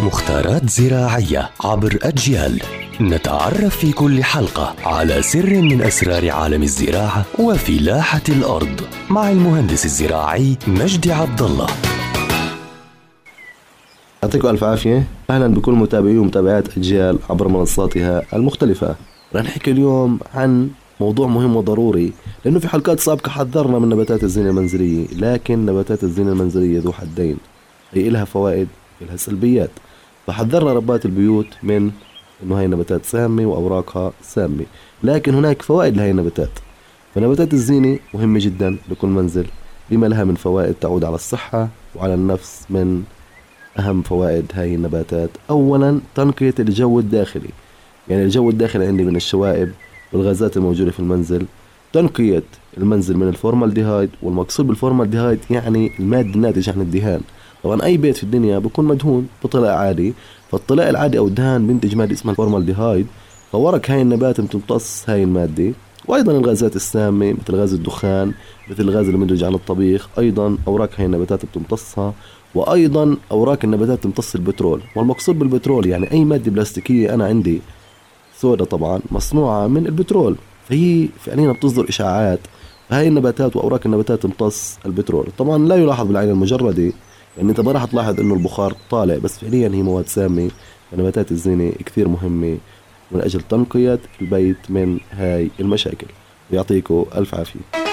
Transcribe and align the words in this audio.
مختارات 0.00 0.70
زراعية 0.70 1.50
عبر 1.64 1.98
أجيال. 2.02 2.62
نتعرف 3.00 3.76
في 3.76 3.92
كل 3.92 4.24
حلقة 4.24 4.74
على 4.84 5.22
سر 5.22 5.62
من 5.62 5.82
أسرار 5.82 6.30
عالم 6.30 6.62
الزراعة 6.62 7.24
وفلاحة 7.38 8.22
الأرض 8.28 8.80
مع 9.10 9.30
المهندس 9.30 9.84
الزراعي 9.84 10.56
مجدي 10.66 11.12
عبد 11.12 11.42
الله. 11.42 11.66
يعطيكم 14.22 14.48
ألف 14.48 14.64
عافية. 14.64 15.04
أهلا 15.30 15.46
بكل 15.46 15.72
متابعي 15.72 16.18
ومتابعات 16.18 16.78
أجيال 16.78 17.18
عبر 17.30 17.48
منصاتها 17.48 18.22
المختلفة. 18.32 18.94
رح 19.34 19.42
نحكي 19.44 19.70
اليوم 19.70 20.18
عن 20.34 20.70
موضوع 21.00 21.26
مهم 21.26 21.56
وضروري 21.56 22.12
لأنه 22.44 22.58
في 22.58 22.68
حلقات 22.68 23.00
سابقة 23.00 23.30
حذرنا 23.30 23.78
من 23.78 23.88
نباتات 23.88 24.24
الزينة 24.24 24.50
المنزلية 24.50 25.06
لكن 25.16 25.66
نباتات 25.66 26.04
الزينة 26.04 26.32
المنزلية 26.32 26.80
ذو 26.80 26.92
حدين. 26.92 27.36
هي 27.92 28.08
إلها 28.08 28.24
فوائد 28.24 28.68
إلها 29.02 29.16
سلبيات 29.16 29.70
فحذرنا 30.26 30.72
ربات 30.72 31.04
البيوت 31.04 31.46
من 31.62 31.90
إنه 32.42 32.58
هاي 32.58 32.64
النباتات 32.64 33.04
سامة 33.04 33.46
وأوراقها 33.46 34.12
سامة. 34.22 34.64
لكن 35.02 35.34
هناك 35.34 35.62
فوائد 35.62 35.96
لهي 35.96 36.10
النباتات. 36.10 36.50
فنباتات 37.14 37.52
الزينة 37.52 37.98
مهمة 38.14 38.38
جدا 38.42 38.76
لكل 38.90 39.08
منزل. 39.08 39.46
بما 39.90 40.06
لها 40.06 40.24
من 40.24 40.34
فوائد 40.34 40.74
تعود 40.74 41.04
على 41.04 41.14
الصحة 41.14 41.68
وعلى 41.94 42.14
النفس 42.14 42.66
من 42.70 43.02
أهم 43.78 44.02
فوائد 44.02 44.46
هاي 44.54 44.74
النباتات. 44.74 45.30
أولا 45.50 46.00
تنقية 46.14 46.54
الجو 46.58 46.98
الداخلي. 46.98 47.50
يعني 48.08 48.22
الجو 48.22 48.50
الداخلي 48.50 48.86
عندي 48.86 49.04
من 49.04 49.16
الشوائب 49.16 49.72
والغازات 50.12 50.56
الموجودة 50.56 50.90
في 50.90 51.00
المنزل. 51.00 51.46
تنقية 51.92 52.42
المنزل 52.78 53.16
من 53.16 53.28
الفورمالديهايد 53.28 54.10
والمقصود 54.22 54.66
بالفورمالديهايد 54.66 55.38
يعني 55.50 55.90
المادة 55.98 56.34
الناتجة 56.34 56.72
عن 56.72 56.80
الدهان. 56.80 57.20
طبعا 57.64 57.84
أي 57.84 57.96
بيت 57.96 58.16
في 58.16 58.22
الدنيا 58.22 58.58
بكون 58.58 58.84
مدهون 58.84 59.28
بطلاء 59.44 59.70
عادي 59.70 60.14
فالطلاء 60.50 60.90
العادي 60.90 61.18
أو 61.18 61.26
الدهان 61.26 61.66
بينتج 61.66 61.96
مادة 61.96 62.12
اسمها 62.12 62.32
الفورمالديهايد. 62.32 63.06
فورق 63.52 63.90
هاي 63.90 64.02
النبات 64.02 64.40
بتمتص 64.40 65.10
هاي 65.10 65.22
المادة 65.22 65.72
وأيضا 66.06 66.32
الغازات 66.32 66.76
السامة 66.76 67.32
مثل 67.32 67.54
غاز 67.54 67.74
الدخان 67.74 68.32
مثل 68.70 68.82
الغاز 68.82 69.06
اللي 69.06 69.18
منتج 69.18 69.44
عن 69.44 69.54
الطبيخ 69.54 70.08
أيضا 70.18 70.58
أوراق 70.66 70.90
هاي 70.96 71.06
النباتات 71.06 71.44
بتمتصها 71.46 72.14
وأيضا 72.54 73.16
أوراق 73.30 73.58
النباتات 73.64 74.02
تمتص 74.02 74.34
البترول. 74.34 74.80
والمقصود 74.96 75.38
بالبترول 75.38 75.86
يعني 75.86 76.12
أي 76.12 76.24
مادة 76.24 76.50
بلاستيكية 76.50 77.14
أنا 77.14 77.26
عندي 77.26 77.60
سودا 78.38 78.64
طبعا 78.64 79.00
مصنوعة 79.10 79.66
من 79.66 79.86
البترول. 79.86 80.36
فهي 80.68 81.08
فعليا 81.20 81.52
بتصدر 81.52 81.88
اشعاعات 81.88 82.40
فهي 82.88 83.08
النباتات 83.08 83.56
وأوراق 83.56 83.80
النباتات 83.86 84.22
تمتص 84.22 84.78
البترول. 84.86 85.26
طبعا 85.38 85.58
لا 85.58 85.76
يلاحظ 85.76 86.06
بالعين 86.06 86.30
المجردة 86.30 86.92
يعني 87.36 87.50
انت 87.50 87.60
ما 87.60 87.72
راح 87.72 87.84
تلاحظ 87.84 88.20
إنه 88.20 88.34
البخار 88.34 88.76
طالع 88.90 89.18
بس 89.18 89.38
فعليا 89.38 89.68
هي 89.68 89.82
مواد 89.82 90.08
سامة 90.08 90.50
ونباتات 90.92 91.32
الزينة 91.32 91.72
كثير 91.86 92.08
مهمة 92.08 92.58
من 93.12 93.20
أجل 93.20 93.40
تنقية 93.40 93.98
البيت 94.22 94.70
من 94.70 94.98
هاي 95.10 95.50
المشاكل. 95.60 96.06
يعطيكم 96.52 97.04
ألف 97.16 97.34
عافية. 97.34 97.83